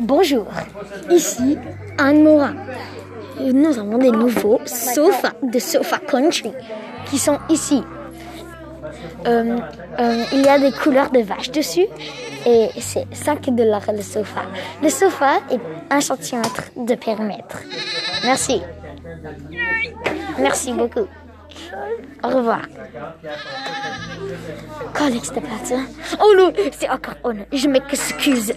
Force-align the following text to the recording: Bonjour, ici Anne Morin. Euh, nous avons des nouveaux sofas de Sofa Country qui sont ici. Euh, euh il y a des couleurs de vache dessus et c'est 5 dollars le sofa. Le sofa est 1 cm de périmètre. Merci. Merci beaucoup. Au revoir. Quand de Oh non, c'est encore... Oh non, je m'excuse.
Bonjour, 0.00 0.46
ici 1.10 1.58
Anne 1.98 2.22
Morin. 2.22 2.54
Euh, 3.38 3.52
nous 3.52 3.78
avons 3.78 3.98
des 3.98 4.10
nouveaux 4.10 4.58
sofas 4.64 5.34
de 5.42 5.58
Sofa 5.58 5.98
Country 5.98 6.52
qui 7.04 7.18
sont 7.18 7.38
ici. 7.50 7.82
Euh, 9.26 9.58
euh 9.98 10.24
il 10.32 10.40
y 10.40 10.48
a 10.48 10.58
des 10.58 10.72
couleurs 10.72 11.10
de 11.10 11.20
vache 11.20 11.50
dessus 11.50 11.86
et 12.46 12.70
c'est 12.78 13.06
5 13.12 13.54
dollars 13.54 13.92
le 13.92 14.00
sofa. 14.00 14.42
Le 14.82 14.88
sofa 14.88 15.40
est 15.50 15.60
1 15.90 16.00
cm 16.00 16.42
de 16.76 16.94
périmètre. 16.94 17.58
Merci. 18.24 18.62
Merci 20.38 20.72
beaucoup. 20.72 21.06
Au 22.24 22.28
revoir. 22.28 22.62
Quand 24.94 25.10
de 25.10 25.16
Oh 26.22 26.34
non, 26.38 26.52
c'est 26.72 26.88
encore... 26.88 27.14
Oh 27.22 27.32
non, 27.34 27.44
je 27.52 27.68
m'excuse. 27.68 28.54